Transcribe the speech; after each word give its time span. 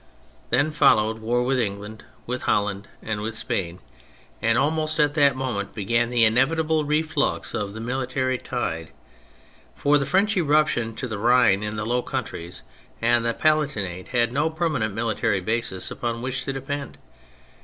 Then 0.49 0.71
followed 0.71 1.19
war 1.19 1.43
with 1.43 1.59
England, 1.59 2.03
with 2.25 2.41
Holland, 2.49 2.87
and 3.03 3.21
with 3.21 3.35
Spain; 3.35 3.77
and 4.41 4.57
almost 4.57 4.99
at 4.99 5.13
that 5.13 5.35
moment 5.35 5.75
began 5.75 6.09
the 6.09 6.25
inevitable 6.25 6.83
reflux 6.85 7.53
of 7.53 7.73
the 7.73 7.79
military 7.79 8.39
tide. 8.39 8.89
For 9.75 9.99
the 9.99 10.07
French 10.07 10.35
eruption 10.35 10.89
up 10.89 10.97
to 10.97 11.07
the 11.07 11.19
Rhine 11.19 11.61
in 11.61 11.75
the 11.75 11.85
Low 11.85 12.01
Countries 12.01 12.63
and 12.99 13.23
the 13.23 13.35
Palatinate, 13.35 14.07
had 14.07 14.31
no 14.33 14.49
permanent 14.49 14.95
military 14.95 15.39
basis 15.39 15.91
upon 15.91 16.23
wh^'ch 16.23 16.45
to 16.45 16.53
depend. 16.53 16.97